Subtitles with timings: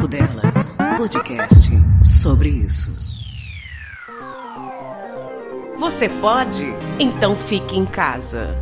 [0.00, 1.70] Papo Delas, podcast
[2.02, 2.90] sobre isso.
[5.78, 6.64] Você pode?
[6.98, 8.56] Então fique em casa.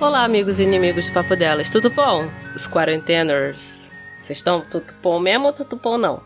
[0.00, 2.28] Olá, amigos e inimigos do Papo Delas, tudo bom?
[2.52, 3.92] Os quarenteners.
[4.20, 6.20] Vocês estão tudo bom mesmo ou tudo bom não?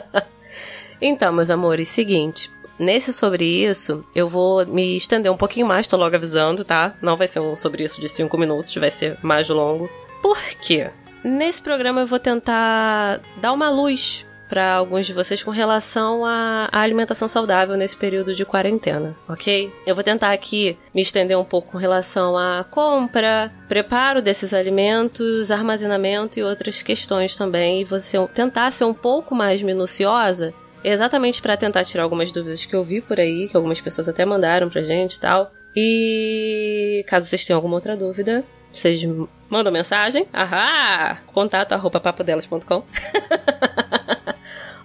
[1.02, 2.50] então, meus amores, seguinte.
[2.78, 6.94] Nesse sobre isso, eu vou me estender um pouquinho mais, tô logo avisando, tá?
[7.00, 9.88] Não vai ser um sobre isso de 5 minutos, vai ser mais longo.
[10.20, 10.90] Por quê?
[11.24, 16.68] Nesse programa eu vou tentar dar uma luz para alguns de vocês com relação à,
[16.70, 19.72] alimentação saudável nesse período de quarentena, ok?
[19.86, 25.50] Eu vou tentar aqui me estender um pouco com relação à compra, preparo desses alimentos,
[25.50, 30.54] armazenamento e outras questões também, e você tentar ser um pouco mais minuciosa
[30.92, 34.24] exatamente para tentar tirar algumas dúvidas que eu vi por aí, que algumas pessoas até
[34.24, 35.52] mandaram pra gente e tal.
[35.74, 39.02] E caso vocês tenham alguma outra dúvida, vocês
[39.50, 42.82] mandam mensagem, ahá, contato arroba papodelas.com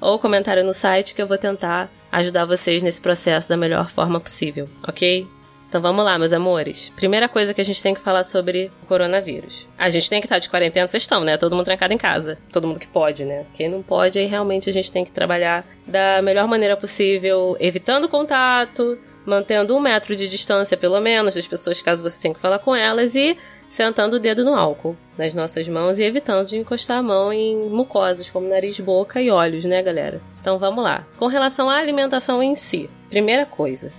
[0.02, 4.20] ou comentário no site que eu vou tentar ajudar vocês nesse processo da melhor forma
[4.20, 5.26] possível, ok?
[5.72, 6.92] Então vamos lá, meus amores.
[6.98, 9.70] Primeira coisa que a gente tem que falar sobre o coronavírus.
[9.78, 11.38] A gente tem que estar de quarentena, vocês estão, né?
[11.38, 12.38] Todo mundo trancado em casa.
[12.52, 13.46] Todo mundo que pode, né?
[13.54, 18.10] Quem não pode, aí realmente a gente tem que trabalhar da melhor maneira possível, evitando
[18.10, 22.60] contato, mantendo um metro de distância, pelo menos, das pessoas, caso você tenha que falar
[22.60, 23.38] com elas, e
[23.70, 27.70] sentando o dedo no álcool nas nossas mãos e evitando de encostar a mão em
[27.70, 30.20] mucosas como nariz, boca e olhos, né, galera?
[30.42, 31.08] Então vamos lá.
[31.18, 33.90] Com relação à alimentação em si, primeira coisa,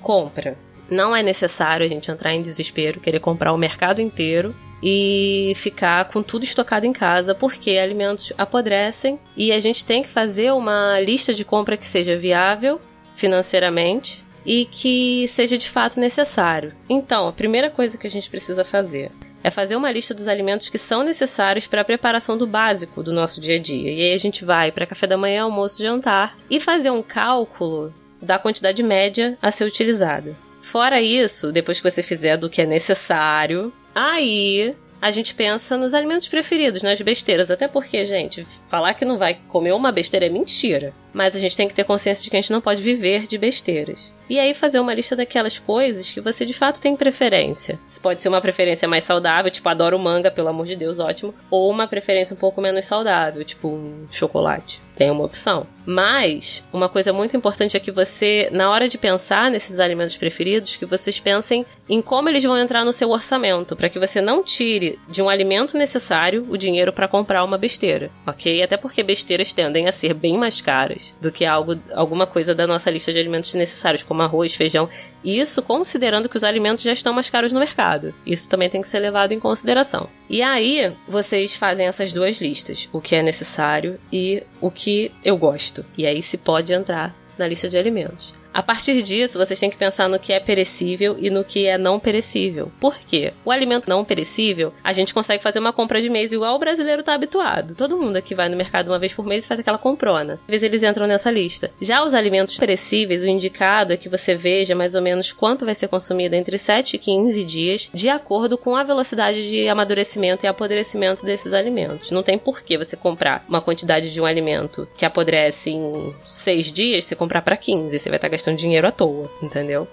[0.00, 0.56] compra.
[0.90, 6.06] Não é necessário a gente entrar em desespero, querer comprar o mercado inteiro e ficar
[6.06, 11.00] com tudo estocado em casa, porque alimentos apodrecem e a gente tem que fazer uma
[11.00, 12.80] lista de compra que seja viável
[13.16, 16.72] financeiramente e que seja de fato necessário.
[16.88, 19.10] Então, a primeira coisa que a gente precisa fazer
[19.42, 23.12] é fazer uma lista dos alimentos que são necessários para a preparação do básico do
[23.12, 23.92] nosso dia a dia.
[23.92, 27.92] E aí a gente vai para café da manhã, almoço, jantar e fazer um cálculo
[28.20, 30.36] da quantidade média a ser utilizada.
[30.70, 35.94] Fora isso, depois que você fizer do que é necessário, aí a gente pensa nos
[35.94, 37.50] alimentos preferidos, nas besteiras.
[37.50, 40.92] Até porque, gente, falar que não vai comer uma besteira é mentira.
[41.18, 43.36] Mas a gente tem que ter consciência de que a gente não pode viver de
[43.36, 44.12] besteiras.
[44.30, 47.76] E aí fazer uma lista daquelas coisas que você de fato tem preferência.
[47.90, 51.34] Isso pode ser uma preferência mais saudável, tipo, adoro manga, pelo amor de Deus, ótimo.
[51.50, 54.80] Ou uma preferência um pouco menos saudável, tipo um chocolate.
[54.94, 55.66] Tem uma opção.
[55.86, 60.76] Mas, uma coisa muito importante é que você, na hora de pensar nesses alimentos preferidos,
[60.76, 64.42] que vocês pensem em como eles vão entrar no seu orçamento, para que você não
[64.42, 68.62] tire de um alimento necessário o dinheiro para comprar uma besteira, ok?
[68.62, 72.66] Até porque besteiras tendem a ser bem mais caras do que algo, alguma coisa da
[72.66, 74.88] nossa lista de alimentos necessários, como arroz, feijão.
[75.24, 78.14] Isso considerando que os alimentos já estão mais caros no mercado.
[78.24, 80.08] Isso também tem que ser levado em consideração.
[80.28, 85.36] E aí, vocês fazem essas duas listas: o que é necessário e o que eu
[85.36, 85.84] gosto.
[85.96, 88.37] E aí se pode entrar na lista de alimentos.
[88.52, 91.78] A partir disso, vocês têm que pensar no que é perecível e no que é
[91.78, 92.72] não perecível.
[92.80, 93.32] Por quê?
[93.44, 97.00] O alimento não perecível, a gente consegue fazer uma compra de mês igual o brasileiro
[97.00, 97.74] está habituado.
[97.74, 100.34] Todo mundo aqui vai no mercado uma vez por mês e faz aquela comprona.
[100.34, 101.70] Às vezes eles entram nessa lista.
[101.80, 105.74] Já os alimentos perecíveis, o indicado é que você veja mais ou menos quanto vai
[105.74, 110.48] ser consumido entre 7 e 15 dias, de acordo com a velocidade de amadurecimento e
[110.48, 112.10] apodrecimento desses alimentos.
[112.10, 116.72] Não tem por que você comprar uma quantidade de um alimento que apodrece em 6
[116.72, 117.98] dias, você comprar para 15.
[117.98, 119.88] Você vai estar gastando dinheiro à toa, entendeu?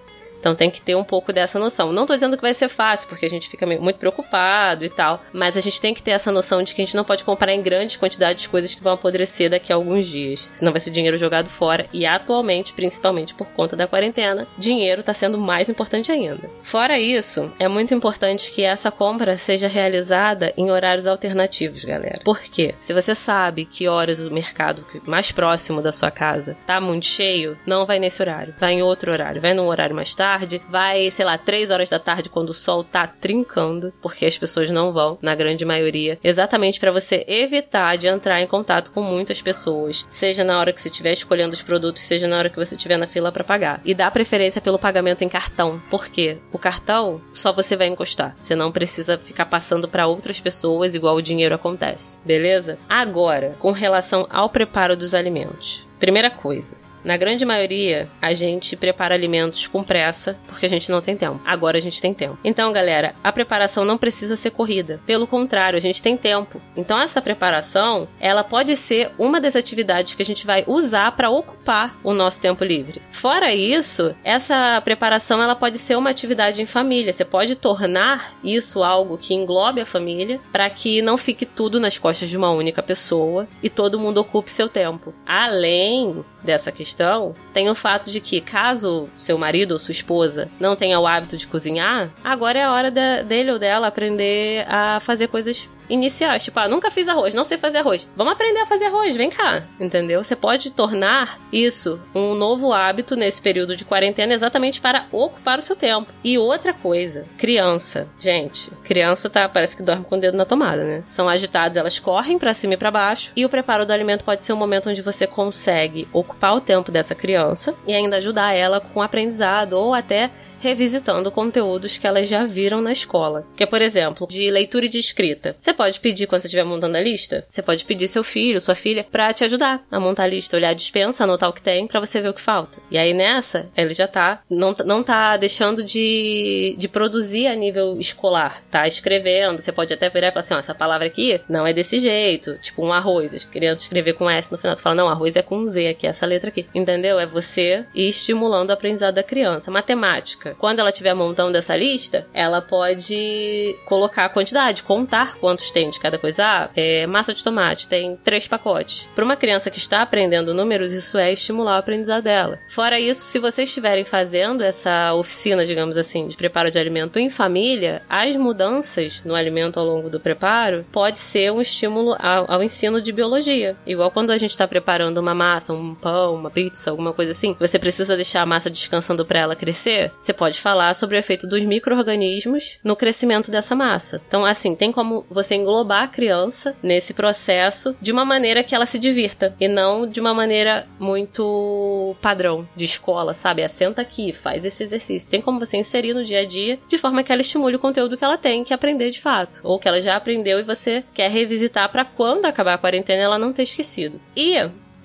[0.45, 1.91] Então tem que ter um pouco dessa noção.
[1.91, 5.19] Não tô dizendo que vai ser fácil, porque a gente fica muito preocupado e tal,
[5.33, 7.51] mas a gente tem que ter essa noção de que a gente não pode comprar
[7.51, 11.17] em grandes quantidades coisas que vão apodrecer daqui a alguns dias, senão vai ser dinheiro
[11.17, 16.47] jogado fora e atualmente, principalmente por conta da quarentena, dinheiro tá sendo mais importante ainda.
[16.62, 22.22] Fora isso, é muito importante que essa compra seja realizada em horários alternativos, galera.
[22.23, 22.75] Por quê?
[22.79, 27.57] Se você sabe que horas o mercado mais próximo da sua casa tá muito cheio,
[27.66, 31.09] não vai nesse horário, vai em outro horário, vai num horário mais tarde tarde, vai,
[31.12, 34.91] sei lá, 3 horas da tarde quando o sol tá trincando, porque as pessoas não
[34.91, 40.06] vão, na grande maioria, exatamente para você evitar de entrar em contato com muitas pessoas,
[40.10, 42.98] seja na hora que você estiver escolhendo os produtos, seja na hora que você estiver
[42.98, 43.80] na fila para pagar.
[43.86, 48.56] E dá preferência pelo pagamento em cartão, porque o cartão só você vai encostar, você
[48.56, 52.77] não precisa ficar passando para outras pessoas igual o dinheiro acontece, beleza?
[52.89, 55.88] Agora, com relação ao preparo dos alimentos.
[55.98, 56.75] Primeira coisa,
[57.06, 61.40] Na grande maioria, a gente prepara alimentos com pressa porque a gente não tem tempo.
[61.46, 62.40] Agora a gente tem tempo.
[62.44, 65.00] Então, galera, a preparação não precisa ser corrida.
[65.06, 66.60] Pelo contrário, a gente tem tempo.
[66.75, 71.30] Então, essa preparação, ela pode ser uma das atividades que a gente vai usar para
[71.30, 73.00] ocupar o nosso tempo livre.
[73.12, 77.13] Fora isso, essa preparação ela pode ser uma atividade em família.
[77.13, 82.00] Você pode tornar isso algo que englobe a família para que não fique tudo nas
[82.00, 85.13] costas de uma única pessoa e todo mundo ocupe seu tempo.
[85.24, 90.75] Além dessa questão, tem o fato de que, caso seu marido ou sua esposa não
[90.75, 95.00] tenha o hábito de cozinhar, agora é a hora da, dele ou dela aprender a
[95.00, 96.44] fazer coisas iniciais.
[96.44, 98.08] Tipo, ah, nunca fiz arroz, não sei fazer arroz.
[98.16, 99.64] Vamos aprender a fazer arroz, vem cá.
[99.80, 100.24] Entendeu?
[100.24, 105.62] Você pode tornar isso um novo hábito nesse período de quarentena exatamente para ocupar o
[105.62, 106.12] seu tempo.
[106.24, 108.08] E outra coisa, criança.
[108.20, 111.04] Gente, criança tá, parece que dorme com o dedo na tomada, né?
[111.10, 113.32] São agitadas, elas correm para cima e para baixo.
[113.36, 116.92] E o preparo do alimento pode ser um momento onde você consegue ocupar o tempo
[116.92, 120.30] dessa criança e ainda ajudar ela com o aprendizado ou até
[120.60, 123.46] revisitando conteúdos que elas já viram na escola.
[123.56, 125.56] Que é, por exemplo, de leitura e de escrita.
[125.60, 128.75] Você pode pedir quando você estiver montando a lista, você pode pedir seu filho, sua
[128.75, 131.88] filha, para te ajudar a montar a lista, olhar a dispensa, anotar o que tem,
[131.88, 132.80] para você ver o que falta.
[132.90, 137.98] E aí nessa, ele já tá, não, não tá deixando de, de produzir a nível
[138.00, 139.62] escolar, tá escrevendo.
[139.62, 142.58] Você pode até virar e falar assim: ó, essa palavra aqui não é desse jeito,
[142.62, 143.34] tipo um arroz.
[143.34, 146.08] As crianças escrever com S no final, tu fala, não, arroz é com Z aqui,
[146.08, 146.66] essa letra aqui.
[146.74, 147.19] Entendeu?
[147.19, 149.72] É você ir estimulando o aprendizado da criança.
[149.72, 155.89] Matemática quando ela estiver montando essa lista, ela pode colocar a quantidade, contar quantos tem
[155.89, 156.45] de cada coisa.
[156.45, 159.07] Ah, é, massa de tomate tem três pacotes.
[159.15, 162.59] Para uma criança que está aprendendo números, isso é estimular o aprendizado dela.
[162.69, 167.30] Fora isso, se vocês estiverem fazendo essa oficina, digamos assim, de preparo de alimento em
[167.30, 172.63] família, as mudanças no alimento ao longo do preparo pode ser um estímulo ao, ao
[172.63, 173.75] ensino de biologia.
[173.86, 177.56] Igual quando a gente está preparando uma massa, um pão, uma pizza, alguma coisa assim,
[177.59, 180.12] você precisa deixar a massa descansando para ela crescer.
[180.19, 184.22] Você pode falar sobre o efeito dos micro-organismos no crescimento dessa massa.
[184.28, 188.86] Então, assim, tem como você englobar a criança nesse processo de uma maneira que ela
[188.86, 193.64] se divirta e não de uma maneira muito padrão de escola, sabe?
[193.64, 195.30] Assenta aqui, faz esse exercício.
[195.30, 198.18] Tem como você inserir no dia a dia de forma que ela estimule o conteúdo
[198.18, 201.30] que ela tem que aprender de fato, ou que ela já aprendeu e você quer
[201.30, 204.20] revisitar para quando acabar a quarentena ela não ter esquecido.
[204.36, 204.56] E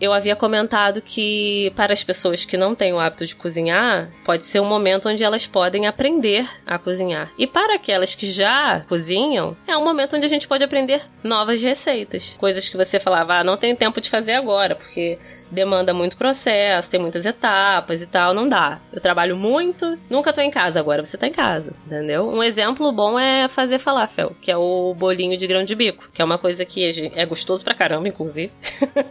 [0.00, 4.46] eu havia comentado que para as pessoas que não têm o hábito de cozinhar, pode
[4.46, 7.30] ser um momento onde elas podem aprender a cozinhar.
[7.36, 11.62] E para aquelas que já cozinham, é um momento onde a gente pode aprender novas
[11.62, 12.34] receitas.
[12.38, 15.18] Coisas que você falava, ah, não tenho tempo de fazer agora, porque
[15.50, 18.78] demanda muito processo, tem muitas etapas e tal, não dá.
[18.92, 22.28] Eu trabalho muito, nunca tô em casa, agora você tá em casa, entendeu?
[22.28, 26.22] Um exemplo bom é fazer falafel, que é o bolinho de grão de bico, que
[26.22, 28.52] é uma coisa que é gostoso pra caramba, inclusive,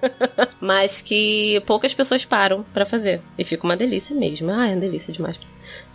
[0.60, 3.22] mas que poucas pessoas param para fazer.
[3.38, 4.52] E fica uma delícia mesmo.
[4.52, 5.38] Ah, é uma delícia demais.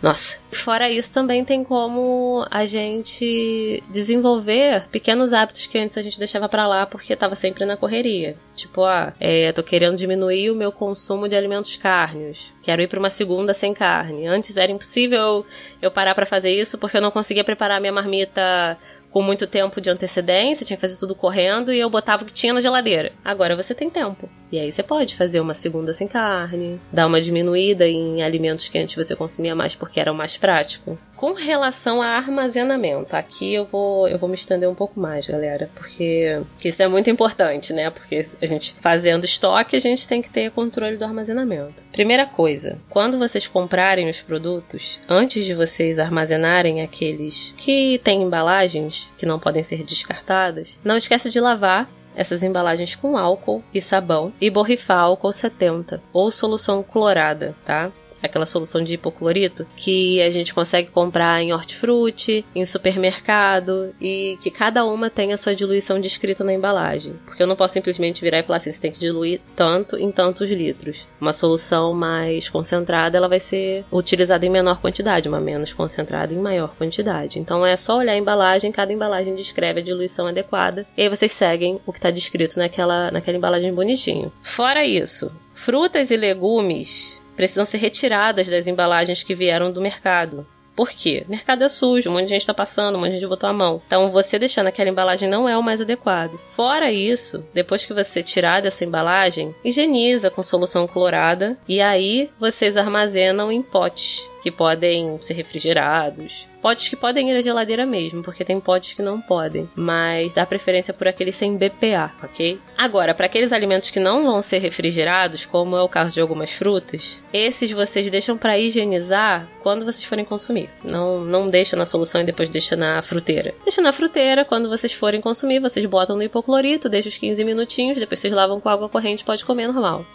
[0.01, 0.37] Nossa.
[0.51, 6.47] Fora isso, também tem como a gente desenvolver pequenos hábitos que antes a gente deixava
[6.47, 8.35] para lá porque tava sempre na correria.
[8.55, 12.53] Tipo, ah, é, tô querendo diminuir o meu consumo de alimentos carnes.
[12.61, 14.27] Quero ir para uma segunda sem carne.
[14.27, 15.45] Antes era impossível
[15.81, 18.77] eu parar para fazer isso porque eu não conseguia preparar minha marmita
[19.15, 22.33] com muito tempo de antecedência, tinha que fazer tudo correndo e eu botava o que
[22.33, 23.13] tinha na geladeira.
[23.23, 24.29] Agora você tem tempo.
[24.51, 28.77] E aí você pode fazer uma segunda sem carne, dar uma diminuída em alimentos que
[28.77, 30.97] antes você consumia mais porque era mais prático.
[31.15, 35.69] Com relação a armazenamento, aqui eu vou, eu vou me estender um pouco mais, galera,
[35.73, 37.89] porque isso é muito importante, né?
[37.89, 41.83] Porque a gente fazendo estoque, a gente tem que ter controle do armazenamento.
[41.91, 49.09] Primeira coisa, quando vocês comprarem os produtos, antes de vocês armazenarem aqueles que têm embalagens
[49.17, 54.31] que não podem ser descartadas, não esqueça de lavar essas embalagens com álcool e sabão
[54.39, 57.91] e borrifar álcool 70 ou solução clorada, tá?
[58.25, 64.51] Aquela solução de hipoclorito, que a gente consegue comprar em hortifruti, em supermercado e que
[64.51, 67.13] cada uma tem a sua diluição descrita na embalagem.
[67.25, 70.11] Porque eu não posso simplesmente virar e falar assim, você tem que diluir tanto em
[70.11, 71.07] tantos litros.
[71.19, 76.37] Uma solução mais concentrada, ela vai ser utilizada em menor quantidade, uma menos concentrada em
[76.37, 77.39] maior quantidade.
[77.39, 81.31] Então é só olhar a embalagem, cada embalagem descreve a diluição adequada e aí vocês
[81.31, 84.31] seguem o que está descrito naquela, naquela embalagem bonitinho.
[84.41, 90.45] Fora isso, frutas e legumes precisam ser retiradas das embalagens que vieram do mercado.
[90.75, 91.23] Por quê?
[91.25, 93.49] O mercado é sujo, um monte de gente está passando, um monte de gente botou
[93.49, 93.81] a mão.
[93.87, 96.37] Então, você deixando aquela embalagem não é o mais adequado.
[96.43, 102.75] Fora isso, depois que você tirar dessa embalagem, higieniza com solução clorada e aí vocês
[102.75, 106.47] armazenam em potes que podem ser refrigerados.
[106.61, 109.67] Potes que podem ir à geladeira mesmo, porque tem potes que não podem.
[109.75, 112.59] Mas dá preferência por aqueles sem BPA, ok?
[112.77, 116.51] Agora, para aqueles alimentos que não vão ser refrigerados, como é o caso de algumas
[116.51, 120.69] frutas, esses vocês deixam para higienizar quando vocês forem consumir.
[120.83, 123.55] Não, não deixa na solução e depois deixa na fruteira.
[123.63, 127.97] Deixa na fruteira, quando vocês forem consumir, vocês botam no hipoclorito, deixa os 15 minutinhos,
[127.97, 130.05] depois vocês lavam com água corrente, pode comer normal.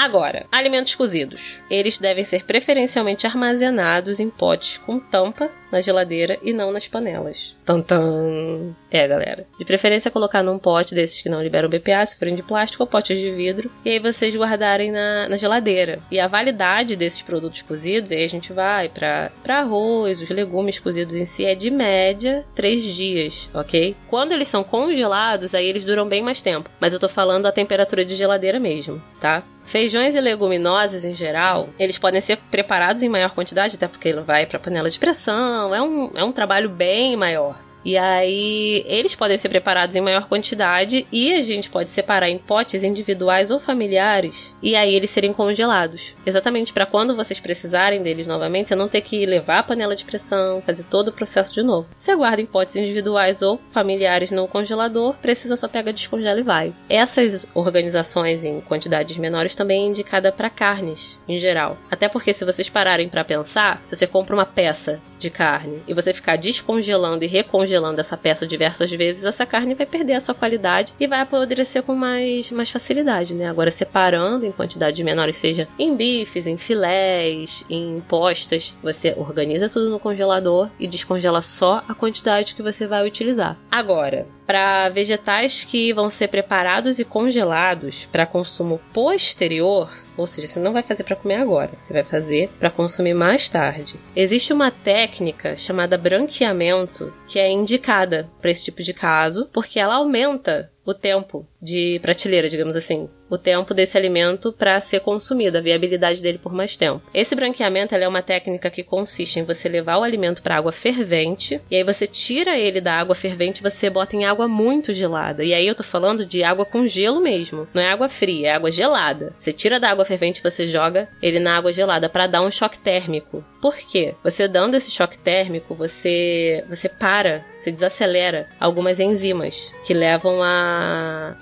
[0.00, 1.60] Agora, alimentos cozidos.
[1.68, 7.56] Eles devem ser preferencialmente armazenados em potes com tampa na geladeira e não nas panelas.
[7.64, 8.74] Tantan!
[8.90, 9.46] É, galera.
[9.58, 12.86] De preferência colocar num pote desses que não liberam BPA, se forem de plástico ou
[12.86, 16.00] potes de vidro, e aí vocês guardarem na, na geladeira.
[16.10, 21.14] E a validade desses produtos cozidos, aí a gente vai para arroz, os legumes cozidos
[21.14, 23.94] em si, é de média 3 dias, ok?
[24.08, 26.70] Quando eles são congelados, aí eles duram bem mais tempo.
[26.80, 29.42] Mas eu tô falando a temperatura de geladeira mesmo, tá?
[29.68, 34.22] Feijões e leguminosas em geral, eles podem ser preparados em maior quantidade, até porque ele
[34.22, 37.56] vai para panela de pressão, é um, é um trabalho bem maior.
[37.84, 42.38] E aí eles podem ser preparados em maior quantidade e a gente pode separar em
[42.38, 46.14] potes individuais ou familiares e aí eles serem congelados.
[46.26, 50.04] Exatamente para quando vocês precisarem deles novamente, você não ter que levar a panela de
[50.04, 51.88] pressão, fazer todo o processo de novo.
[51.98, 56.74] Você guarda em potes individuais ou familiares no congelador, precisa só pega, descongela e vai.
[56.88, 61.78] Essas organizações em quantidades menores também é indicada para carnes em geral.
[61.90, 66.12] Até porque se vocês pararem para pensar, você compra uma peça de carne e você
[66.12, 70.94] ficar descongelando e recongelando essa peça diversas vezes, essa carne vai perder a sua qualidade
[70.98, 73.48] e vai apodrecer com mais, mais facilidade, né?
[73.48, 79.90] Agora, separando em quantidades menores, seja em bifes, em filés, em postas, você organiza tudo
[79.90, 83.56] no congelador e descongela só a quantidade que você vai utilizar.
[83.70, 90.58] Agora, para vegetais que vão ser preparados e congelados para consumo posterior, ou seja, você
[90.58, 93.94] não vai fazer para comer agora, você vai fazer para consumir mais tarde.
[94.14, 99.94] Existe uma técnica chamada branqueamento que é indicada para esse tipo de caso, porque ela
[99.94, 105.60] aumenta o tempo de prateleira, digamos assim o tempo desse alimento para ser consumido, a
[105.60, 107.02] viabilidade dele por mais tempo.
[107.12, 111.60] Esse branqueamento é uma técnica que consiste em você levar o alimento para água fervente
[111.70, 115.44] e aí você tira ele da água fervente e você bota em água muito gelada.
[115.44, 118.52] E aí eu tô falando de água com gelo mesmo, não é água fria, é
[118.52, 119.34] água gelada.
[119.38, 122.78] Você tira da água fervente você joga ele na água gelada para dar um choque
[122.78, 123.44] térmico.
[123.60, 124.14] Por quê?
[124.22, 131.34] Você dando esse choque térmico, você você para, você desacelera algumas enzimas que levam a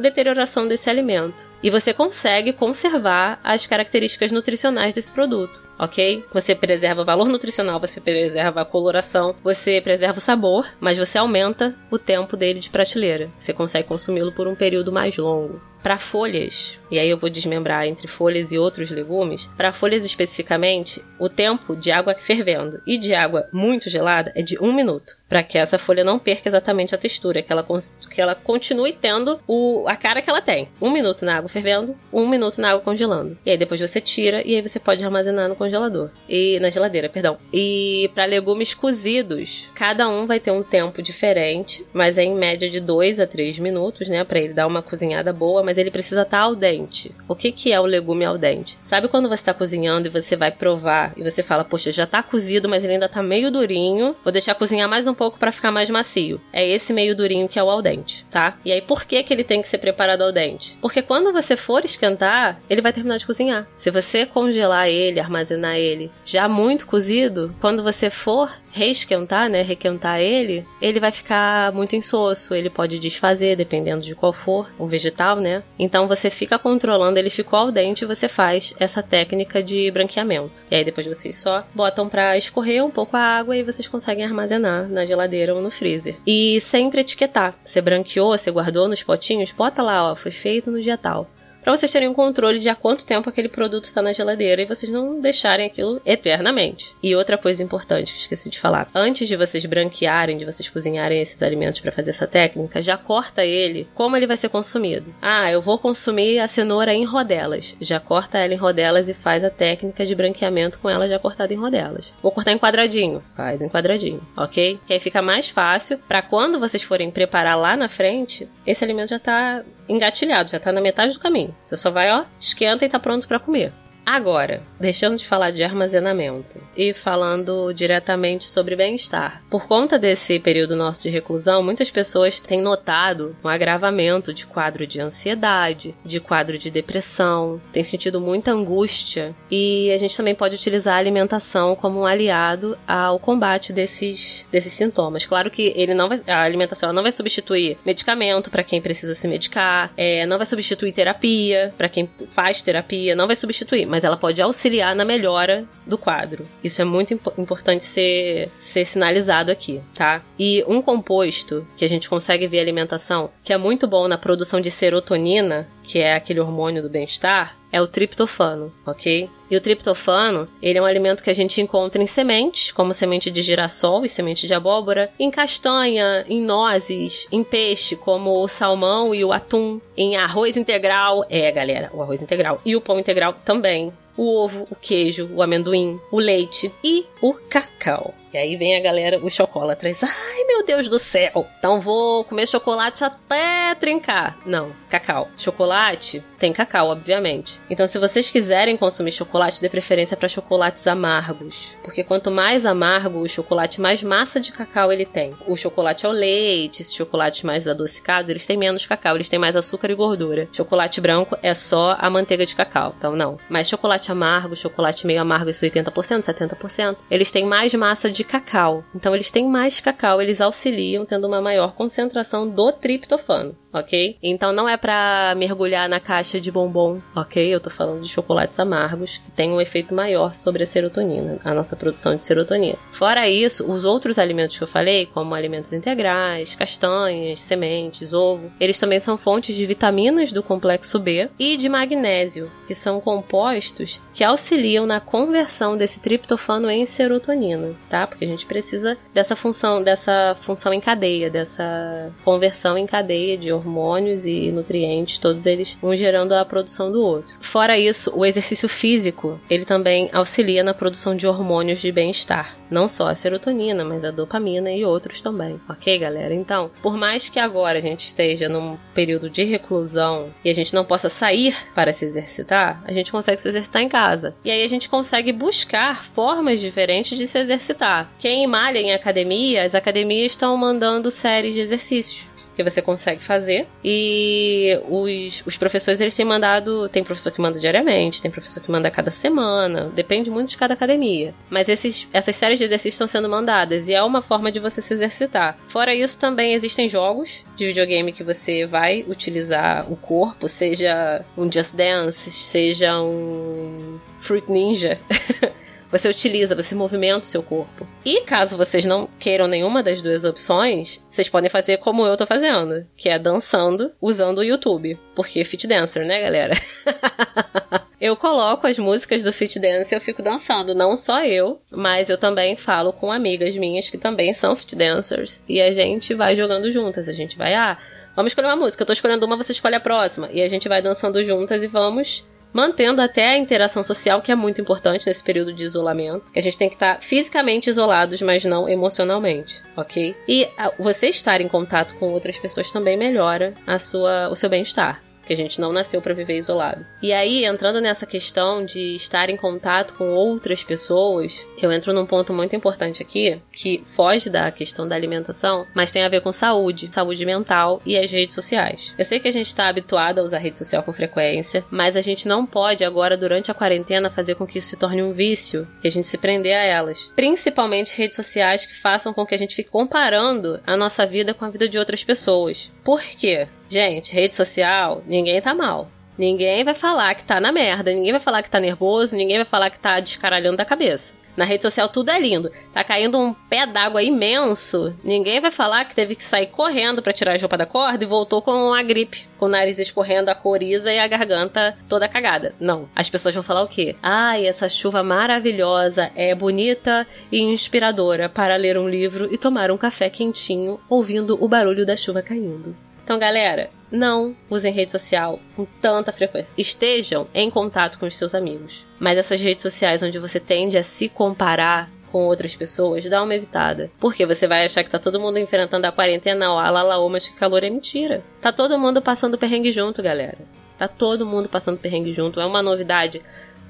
[0.00, 6.24] deterioração desse alimento e você consegue conservar as características nutricionais desse produto ok?
[6.32, 11.16] Você preserva o valor nutricional, você preserva a coloração, você preserva o sabor, mas você
[11.16, 13.30] aumenta o tempo dele de prateleira.
[13.38, 15.60] Você consegue consumi-lo por um período mais longo.
[15.82, 21.04] Para folhas, e aí eu vou desmembrar entre folhas e outros legumes, para folhas especificamente,
[21.18, 25.42] o tempo de água fervendo e de água muito gelada é de um minuto, para
[25.42, 27.66] que essa folha não perca exatamente a textura, que ela,
[28.10, 30.68] que ela continue tendo o, a cara que ela tem.
[30.80, 33.36] Um minuto na água fervendo, um minuto na água congelando.
[33.44, 36.10] E aí depois você tira e aí você pode armazenar no congelador.
[36.28, 37.36] E na geladeira, perdão.
[37.52, 42.68] E para legumes cozidos, cada um vai ter um tempo diferente, mas é em média
[42.68, 46.22] de 2 a 3 minutos, né, para ele dar uma cozinhada boa, mas ele precisa
[46.22, 46.77] estar tá al dente.
[47.26, 48.78] O que que é o legume al dente?
[48.84, 52.22] Sabe quando você está cozinhando e você vai provar e você fala, poxa, já tá
[52.22, 55.70] cozido, mas ele ainda tá meio durinho, vou deixar cozinhar mais um pouco para ficar
[55.72, 56.40] mais macio.
[56.52, 58.56] É esse meio durinho que é o al dente, tá?
[58.64, 60.76] E aí por que que ele tem que ser preparado al dente?
[60.80, 63.66] Porque quando você for esquentar, ele vai terminar de cozinhar.
[63.76, 70.20] Se você congelar ele, armazenar ele já muito cozido, quando você for reesquentar, né, requentar
[70.20, 75.36] ele, ele vai ficar muito insosso, ele pode desfazer dependendo de qual for o vegetal,
[75.36, 75.62] né?
[75.78, 80.62] Então você fica controlando, ele ficou al dente você faz essa técnica de branqueamento.
[80.70, 84.24] E aí depois vocês só botam para escorrer um pouco a água e vocês conseguem
[84.24, 86.16] armazenar na geladeira ou no freezer.
[86.26, 87.54] E sempre etiquetar.
[87.64, 91.26] Você branqueou, você guardou nos potinhos, bota lá, ó, foi feito no dia tal
[91.68, 94.64] para vocês terem um controle de há quanto tempo aquele produto está na geladeira e
[94.64, 96.96] vocês não deixarem aquilo eternamente.
[97.02, 101.20] E outra coisa importante que esqueci de falar: antes de vocês branquearem, de vocês cozinharem
[101.20, 105.14] esses alimentos para fazer essa técnica, já corta ele como ele vai ser consumido.
[105.20, 107.76] Ah, eu vou consumir a cenoura em rodelas.
[107.82, 111.52] Já corta ela em rodelas e faz a técnica de branqueamento com ela já cortada
[111.52, 112.14] em rodelas.
[112.22, 114.80] Vou cortar em quadradinho, faz em quadradinho, ok?
[114.86, 119.10] Que aí fica mais fácil para quando vocês forem preparar lá na frente, esse alimento
[119.10, 121.54] já tá engatilhado, já tá na metade do caminho.
[121.64, 123.72] Você só vai, ó, esquenta e tá pronto para comer.
[124.10, 129.42] Agora, deixando de falar de armazenamento e falando diretamente sobre bem-estar.
[129.50, 134.86] Por conta desse período nosso de reclusão, muitas pessoas têm notado um agravamento de quadro
[134.86, 140.54] de ansiedade, de quadro de depressão, têm sentido muita angústia e a gente também pode
[140.54, 145.26] utilizar a alimentação como um aliado ao combate desses, desses sintomas.
[145.26, 149.28] Claro que ele não vai, a alimentação não vai substituir medicamento para quem precisa se
[149.28, 154.16] medicar, é, não vai substituir terapia para quem faz terapia, não vai substituir, mas ela
[154.16, 156.46] pode auxiliar na melhora do quadro.
[156.62, 160.22] Isso é muito imp importante ser, ser sinalizado aqui, tá?
[160.38, 164.60] E um composto que a gente consegue ver alimentação, que é muito bom na produção
[164.60, 169.28] de serotonina, que é aquele hormônio do bem-estar, é o triptofano, ok?
[169.50, 173.30] E o triptofano, ele é um alimento que a gente encontra em sementes, como semente
[173.30, 179.14] de girassol e semente de abóbora, em castanha, em nozes, em peixe, como o salmão
[179.14, 183.34] e o atum, em arroz integral, é, galera, o arroz integral, e o pão integral
[183.44, 188.14] também, o ovo, o queijo, o amendoim, o leite e o cacau.
[188.32, 192.46] E aí vem a galera, o chocolate, ai meu Deus do céu, então vou comer
[192.46, 194.36] chocolate até trincar.
[194.44, 195.28] Não, cacau.
[195.36, 197.60] Chocolate tem cacau, obviamente.
[197.70, 203.20] Então se vocês quiserem consumir chocolate, dê preferência para chocolates amargos, porque quanto mais amargo
[203.20, 205.32] o chocolate, mais massa de cacau ele tem.
[205.46, 209.56] O chocolate ao leite, esses chocolates mais adocicados, eles têm menos cacau, eles têm mais
[209.56, 210.48] açúcar e gordura.
[210.52, 213.36] Chocolate branco é só a manteiga de cacau, então não.
[213.48, 218.24] Mas chocolate amargo, chocolate meio amargo, isso 80%, 70%, eles têm mais massa de de
[218.24, 218.84] cacau.
[218.94, 224.16] Então eles têm mais cacau, eles auxiliam tendo uma maior concentração do triptofano ok?
[224.22, 227.54] Então não é para mergulhar na caixa de bombom, ok?
[227.54, 231.54] Eu tô falando de chocolates amargos que têm um efeito maior sobre a serotonina, a
[231.54, 232.78] nossa produção de serotonina.
[232.92, 238.78] Fora isso, os outros alimentos que eu falei, como alimentos integrais, castanhas, sementes, ovo, eles
[238.78, 244.24] também são fontes de vitaminas do complexo B e de magnésio, que são compostos que
[244.24, 248.06] auxiliam na conversão desse triptofano em serotonina, tá?
[248.06, 253.52] Porque a gente precisa dessa função, dessa função em cadeia, dessa conversão em cadeia de
[253.58, 257.34] hormônios e nutrientes, todos eles um gerando a produção do outro.
[257.40, 262.56] Fora isso, o exercício físico, ele também auxilia na produção de hormônios de bem-estar.
[262.70, 265.60] Não só a serotonina, mas a dopamina e outros também.
[265.68, 266.34] Ok, galera?
[266.34, 270.74] Então, por mais que agora a gente esteja num período de reclusão e a gente
[270.74, 274.34] não possa sair para se exercitar, a gente consegue se exercitar em casa.
[274.44, 278.10] E aí a gente consegue buscar formas diferentes de se exercitar.
[278.18, 283.68] Quem malha em academia, as academias estão mandando séries de exercícios que você consegue fazer.
[283.84, 286.88] E os, os professores, eles têm mandado.
[286.88, 289.92] Tem professor que manda diariamente, tem professor que manda cada semana.
[289.94, 291.32] Depende muito de cada academia.
[291.48, 294.82] Mas esses, essas séries de exercícios estão sendo mandadas e é uma forma de você
[294.82, 295.56] se exercitar.
[295.68, 301.50] Fora isso, também existem jogos de videogame que você vai utilizar o corpo, seja um
[301.50, 304.98] Just Dance, seja um Fruit Ninja.
[305.90, 307.86] Você utiliza, você movimenta o seu corpo.
[308.04, 312.26] E caso vocês não queiram nenhuma das duas opções, vocês podem fazer como eu tô
[312.26, 314.98] fazendo, que é dançando usando o YouTube.
[315.14, 316.54] Porque fit dancer, né, galera?
[318.00, 320.74] eu coloco as músicas do Fit Dance e eu fico dançando.
[320.74, 325.42] Não só eu, mas eu também falo com amigas minhas que também são Fit Dancers.
[325.48, 327.08] E a gente vai jogando juntas.
[327.08, 327.78] A gente vai, ah,
[328.14, 328.82] vamos escolher uma música.
[328.82, 330.28] Eu tô escolhendo uma, você escolhe a próxima.
[330.32, 334.34] E a gente vai dançando juntas e vamos mantendo até a interação social, que é
[334.34, 336.32] muito importante nesse período de isolamento.
[336.32, 340.16] Que a gente tem que estar fisicamente isolados, mas não emocionalmente, ok?
[340.26, 345.07] E você estar em contato com outras pessoas também melhora a sua, o seu bem-estar
[345.28, 346.84] que a gente não nasceu para viver isolado.
[347.02, 352.06] E aí, entrando nessa questão de estar em contato com outras pessoas, eu entro num
[352.06, 356.32] ponto muito importante aqui, que foge da questão da alimentação, mas tem a ver com
[356.32, 358.94] saúde, saúde mental e as redes sociais.
[358.96, 362.00] Eu sei que a gente está habituado a usar rede social com frequência, mas a
[362.00, 365.68] gente não pode agora, durante a quarentena, fazer com que isso se torne um vício
[365.84, 367.12] e a gente se prender a elas.
[367.14, 371.44] Principalmente redes sociais que façam com que a gente fique comparando a nossa vida com
[371.44, 372.70] a vida de outras pessoas.
[372.82, 373.46] Por quê?
[373.68, 375.88] Gente, rede social, ninguém tá mal.
[376.16, 379.44] Ninguém vai falar que tá na merda, ninguém vai falar que tá nervoso, ninguém vai
[379.44, 381.14] falar que tá descaralhando da cabeça.
[381.38, 382.50] Na rede social tudo é lindo.
[382.74, 384.92] Tá caindo um pé d'água imenso.
[385.04, 388.08] Ninguém vai falar que teve que sair correndo para tirar a roupa da corda e
[388.08, 392.56] voltou com a gripe, com o nariz escorrendo, a coriza e a garganta toda cagada.
[392.58, 392.88] Não.
[392.92, 393.94] As pessoas vão falar o quê?
[394.02, 399.78] Ai, essa chuva maravilhosa é bonita e inspiradora para ler um livro e tomar um
[399.78, 402.74] café quentinho ouvindo o barulho da chuva caindo.
[403.08, 406.52] Então, galera, não usem rede social com tanta frequência.
[406.58, 408.84] Estejam em contato com os seus amigos.
[408.98, 413.34] Mas essas redes sociais onde você tende a se comparar com outras pessoas, dá uma
[413.34, 413.90] evitada.
[413.98, 417.34] Porque você vai achar que tá todo mundo enfrentando a quarentena, ó, alalaô, mas que
[417.34, 418.22] calor é mentira.
[418.42, 420.36] Tá todo mundo passando perrengue junto, galera.
[420.78, 422.38] Tá todo mundo passando perrengue junto.
[422.38, 423.22] É uma novidade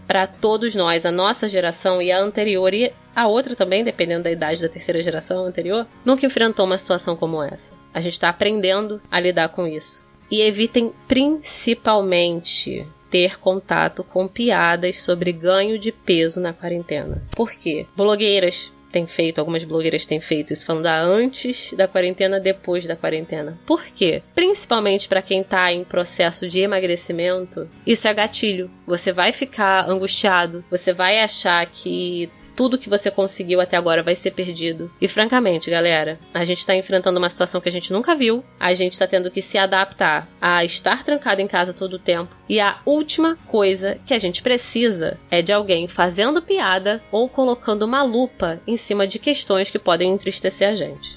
[0.04, 4.32] para todos nós, a nossa geração e a anterior e a outra também, dependendo da
[4.32, 7.77] idade da terceira geração anterior, nunca enfrentou uma situação como essa.
[7.92, 10.04] A gente está aprendendo a lidar com isso.
[10.30, 17.22] E evitem principalmente ter contato com piadas sobre ganho de peso na quarentena.
[17.30, 17.86] Por quê?
[17.96, 22.96] Blogueiras têm feito, algumas blogueiras têm feito isso falando da antes da quarentena, depois da
[22.96, 23.58] quarentena.
[23.66, 24.22] Por quê?
[24.34, 28.70] Principalmente para quem tá em processo de emagrecimento, isso é gatilho.
[28.86, 34.16] Você vai ficar angustiado, você vai achar que tudo que você conseguiu até agora vai
[34.16, 34.90] ser perdido.
[35.00, 38.42] E francamente, galera, a gente tá enfrentando uma situação que a gente nunca viu.
[38.58, 42.34] A gente tá tendo que se adaptar a estar trancado em casa todo o tempo.
[42.48, 47.84] E a última coisa que a gente precisa é de alguém fazendo piada ou colocando
[47.84, 51.16] uma lupa em cima de questões que podem entristecer a gente.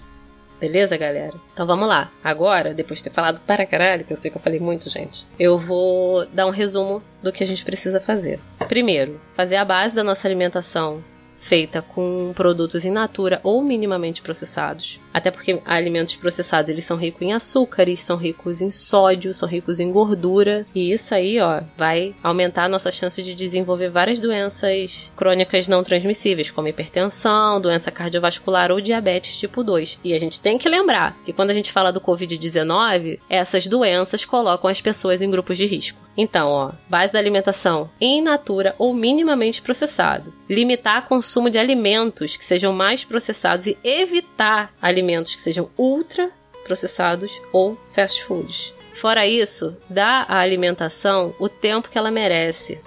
[0.60, 1.34] Beleza, galera?
[1.52, 2.12] Então vamos lá.
[2.24, 5.26] Agora, depois de ter falado para caralho, que eu sei que eu falei muito, gente,
[5.40, 8.40] eu vou dar um resumo do que a gente precisa fazer.
[8.68, 11.04] Primeiro, fazer a base da nossa alimentação
[11.42, 15.00] feita com produtos in natura ou minimamente processados.
[15.14, 19.80] Até porque alimentos processados eles são ricos em açúcares, são ricos em sódio, são ricos
[19.80, 25.12] em gordura e isso aí, ó, vai aumentar a nossa chance de desenvolver várias doenças
[25.16, 30.00] crônicas não transmissíveis, como hipertensão, doença cardiovascular ou diabetes tipo 2.
[30.04, 34.24] E a gente tem que lembrar que quando a gente fala do COVID-19, essas doenças
[34.24, 36.00] colocam as pessoas em grupos de risco.
[36.16, 40.34] Então, ó, base da alimentação in natura ou minimamente processado.
[40.50, 46.30] Limitar consumo consumo de alimentos que sejam mais processados e evitar alimentos que sejam ultra
[46.66, 48.74] processados ou fast foods.
[48.94, 52.82] Fora isso, dá à alimentação o tempo que ela merece.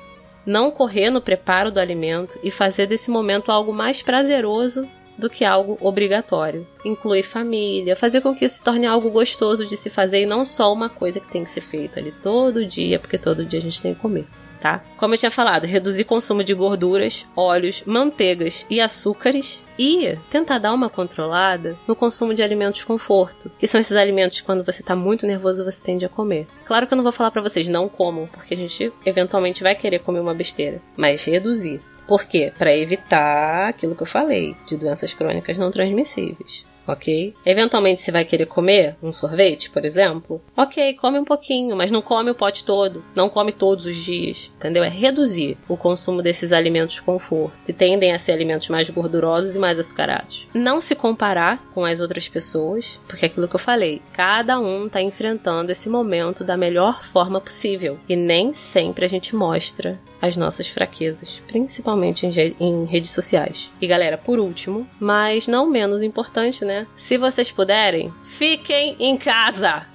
[0.44, 5.42] Não correr no preparo do alimento e fazer desse momento algo mais prazeroso do que
[5.42, 6.66] algo obrigatório.
[6.84, 10.44] Incluir família, fazer com que isso se torne algo gostoso de se fazer e não
[10.44, 13.62] só uma coisa que tem que ser feita ali todo dia, porque todo dia a
[13.62, 14.26] gente tem que comer
[14.64, 14.82] tá?
[14.96, 20.72] Como eu tinha falado, reduzir consumo de gorduras, óleos, manteigas e açúcares e tentar dar
[20.72, 24.96] uma controlada no consumo de alimentos conforto, que são esses alimentos que quando você tá
[24.96, 26.46] muito nervoso você tende a comer.
[26.64, 29.74] Claro que eu não vou falar para vocês não comam, porque a gente eventualmente vai
[29.74, 31.82] querer comer uma besteira, mas reduzir.
[32.08, 32.50] Por quê?
[32.56, 37.34] Para evitar aquilo que eu falei, de doenças crônicas não transmissíveis ok?
[37.44, 40.40] Eventualmente você vai querer comer um sorvete, por exemplo?
[40.56, 43.04] Ok, come um pouquinho, mas não come o pote todo.
[43.14, 44.84] Não come todos os dias, entendeu?
[44.84, 49.58] É reduzir o consumo desses alimentos conforto, que tendem a ser alimentos mais gordurosos e
[49.58, 50.46] mais açucarados.
[50.54, 54.86] Não se comparar com as outras pessoas, porque é aquilo que eu falei, cada um
[54.86, 57.98] está enfrentando esse momento da melhor forma possível.
[58.08, 63.70] E nem sempre a gente mostra as nossas fraquezas, principalmente em, em redes sociais.
[63.78, 66.86] E galera, por último, mas não menos importante, né?
[66.96, 69.86] Se vocês puderem, fiquem em casa,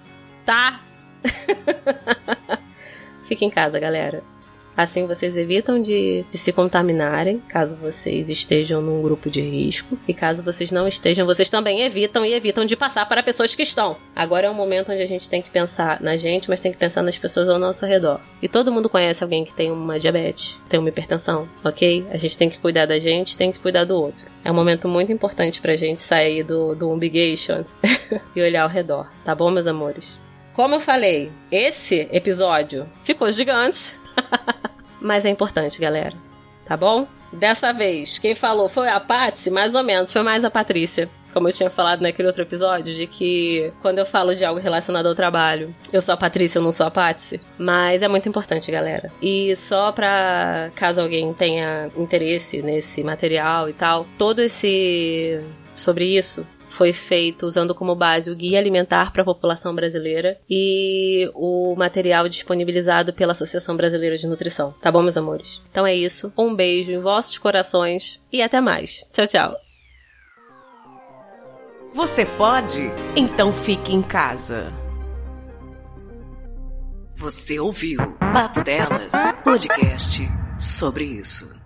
[0.46, 0.82] tá?
[3.26, 4.24] Fiquem em casa, galera.
[4.80, 10.00] Assim vocês evitam de, de, se contaminarem, caso vocês estejam num grupo de risco.
[10.08, 13.62] E caso vocês não estejam, vocês também evitam e evitam de passar para pessoas que
[13.62, 13.98] estão.
[14.16, 16.78] Agora é o momento onde a gente tem que pensar na gente, mas tem que
[16.78, 18.22] pensar nas pessoas ao nosso redor.
[18.42, 22.06] E todo mundo conhece alguém que tem uma diabetes, tem uma hipertensão, ok?
[22.10, 24.28] A gente tem que cuidar da gente, tem que cuidar do outro.
[24.46, 27.66] É um momento muito importante pra gente sair do, do umbigation
[28.34, 30.18] e olhar ao redor, tá bom, meus amores?
[30.54, 34.00] Como eu falei, esse episódio ficou gigante.
[35.02, 36.16] Mas é importante, galera.
[36.66, 37.08] Tá bom?
[37.32, 41.10] Dessa vez, quem falou foi a Patsy, mais ou menos, foi mais a Patrícia.
[41.32, 45.06] Como eu tinha falado naquele outro episódio, de que quando eu falo de algo relacionado
[45.06, 47.40] ao trabalho, eu sou a Patrícia, eu não sou a Patsy.
[47.56, 49.12] Mas é muito importante, galera.
[49.22, 55.40] E só pra caso alguém tenha interesse nesse material e tal, todo esse.
[55.76, 56.46] sobre isso,
[56.80, 62.30] foi feito usando como base o Guia Alimentar para a População Brasileira e o material
[62.30, 64.74] disponibilizado pela Associação Brasileira de Nutrição.
[64.82, 65.62] Tá bom, meus amores?
[65.70, 66.32] Então é isso.
[66.38, 69.06] Um beijo em vossos corações e até mais.
[69.12, 69.58] Tchau, tchau.
[71.94, 72.90] Você pode?
[73.14, 74.74] Então fique em casa.
[77.18, 78.00] Você ouviu
[78.32, 79.12] Papo Delas,
[79.44, 80.22] podcast
[80.58, 81.59] sobre isso.